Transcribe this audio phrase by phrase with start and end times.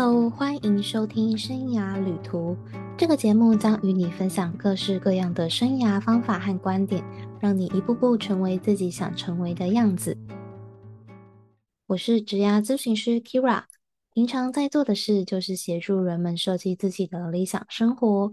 [0.00, 2.56] Hello，欢迎收听生涯旅途。
[2.96, 7.02] 这个节目将与你分享各式各样的生涯方法和观点，
[7.40, 10.16] 让你一步步成为自己想成为的样子。
[11.88, 13.64] 我是职涯咨询师 Kira，
[14.14, 18.32] 平常在做的事就是协助人们设计自己的理想生活。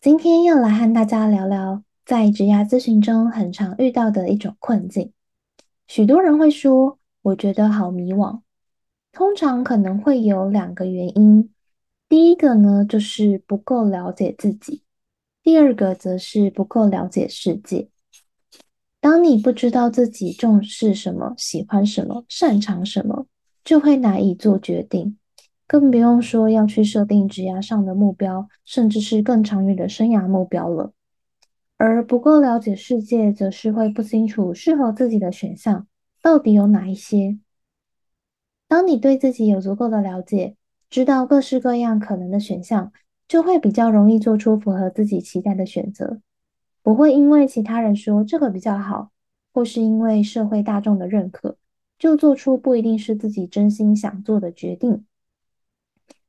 [0.00, 5.12] 今天要来和大家聊聊，在职涯咨询中很常遇到的一种困境。
[5.86, 8.40] 许多人会说：“我觉得好迷惘。”
[9.12, 11.50] 通常可能会有两个原因，
[12.08, 14.82] 第一个呢就是不够了解自己，
[15.42, 17.88] 第二个则是不够了解世界。
[19.00, 23.26] 当你不知道自己重视什么、喜欢什么、擅长什么，
[23.64, 25.16] 就会难以做决定，
[25.66, 30.92] 更不用说要去设定职涯上的目标，甚至是更长远的生涯目标了。
[31.78, 35.86] 而不够了解世界，则是会不清楚适合自己的选项
[36.22, 37.38] 到底有哪一些。
[38.70, 40.54] 当你对自己有足够的了解，
[40.88, 42.92] 知道各式各样可能的选项，
[43.26, 46.20] 就会比较容易做出符合自己期待的选择，
[46.80, 49.10] 不会因为其他人说这个比较好，
[49.52, 51.56] 或是因为社会大众的认可，
[51.98, 55.04] 就做出不一定是自己真心想做的决定。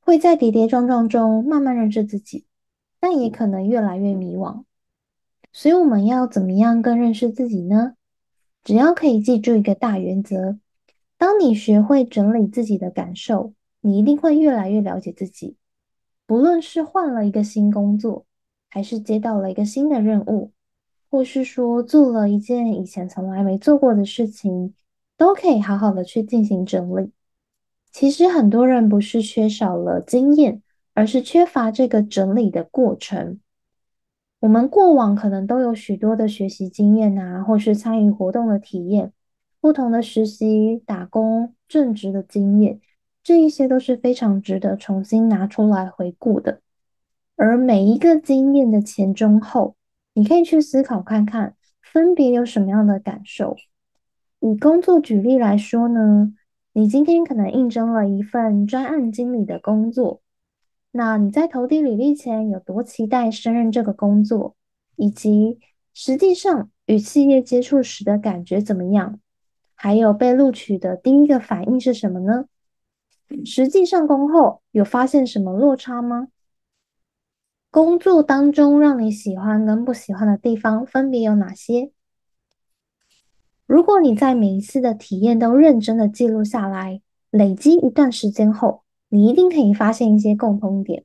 [0.00, 2.44] 会在跌跌撞撞中慢慢认识自己，
[2.98, 4.64] 但也可能越来越迷惘。
[5.52, 7.94] 所以我们要怎么样更认识自己呢？
[8.64, 10.58] 只要可以记住一个大原则。
[11.22, 15.54] 当你学会整理自己的感受，你一定会越来越了解自己。
[16.26, 18.26] 不论是换了一个新工作，
[18.68, 20.50] 还是接到了一个新的任务，
[21.08, 24.74] 或是说做了一件以前从来没做过的事情，
[25.16, 27.12] 都可以好好的去进行整理。
[27.92, 30.60] 其实很多人不是缺少了经验，
[30.92, 33.38] 而是缺乏这个整理的过程。
[34.40, 39.12] 我们过往可能都有许多的学习经验啊，或是参与活动的体验。
[39.62, 42.80] 不同的实习、打工、正职的经验，
[43.22, 46.60] 这一些都是非常值得重新拿出来回顾的。
[47.36, 49.76] 而每一个经验的前、中、后，
[50.14, 53.56] 你可以去思考看看，分别有什么样的感受。
[54.40, 56.34] 以工作举例来说呢，
[56.72, 60.22] 你今天可能应征了一份专案经理的工作，
[60.90, 64.56] 那你在投递履历前有多期待胜任这个工作，
[64.96, 65.60] 以及
[65.94, 69.20] 实际上与企业接触时的感觉怎么样？
[69.82, 72.44] 还有被录取的第一个反应是什么呢？
[73.44, 76.28] 实际上工后有发现什么落差吗？
[77.68, 81.90] 工作当中让你喜欢跟不喜欢的地方分别有哪些？
[83.66, 91.04] 如果你在每一次的体验都认真的记录下来，累积一段时间后，你一定可以发现一些共通点。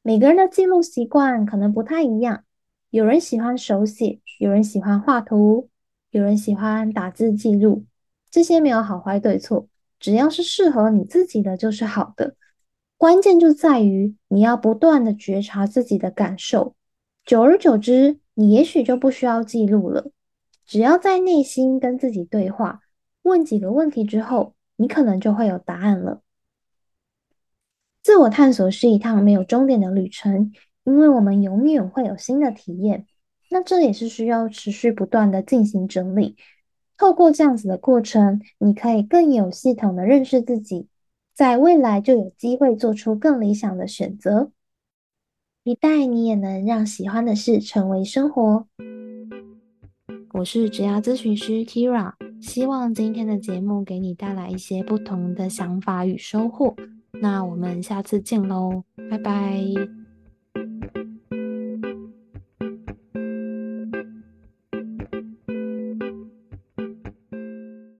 [0.00, 2.44] 每个人的记录习惯可能不太一样，
[2.88, 5.68] 有人喜欢手写，有人喜欢画图。
[6.16, 7.84] 有人喜欢打字记录，
[8.30, 9.68] 这些没有好坏对错，
[10.00, 12.36] 只要是适合你自己的就是好的。
[12.96, 16.74] 关键就在于你要不断的觉察自己的感受，
[17.26, 20.10] 久而久之，你也许就不需要记录了。
[20.64, 22.80] 只要在内心跟自己对话，
[23.20, 26.22] 问几个问题之后，你可能就会有答案了。
[28.02, 30.50] 自我探索是一趟没有终点的旅程，
[30.84, 33.06] 因为我们永远会有新的体验。
[33.56, 36.36] 那这也是需要持续不断的进行整理，
[36.98, 40.88] 透过这样子的过程，你可以更有系统的认识自己，
[41.32, 44.50] 在未来就有机会做出更理想的选择。
[45.64, 48.66] 期待你也能让喜欢的事成为生活。
[50.34, 52.12] 我是职涯咨询师 Kira，
[52.42, 56.76] 希望今天的节目给你带来一些不同的想法与收获。
[57.22, 59.95] 那我们下次见喽，拜拜。